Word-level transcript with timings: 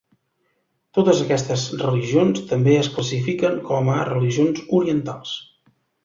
Totes 0.99 1.19
aquestes 1.25 1.65
religions 1.81 2.41
també 2.51 2.73
es 2.77 2.89
classifiquen 2.95 3.59
com 3.67 3.91
a 3.97 3.97
religions 4.09 4.63
orientals. 4.79 5.35